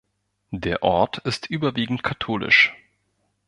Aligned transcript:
Der 0.55 0.81
Ort 0.81 1.19
ist 1.25 1.51
überwiegend 1.51 2.01
katholisch. 2.01 2.73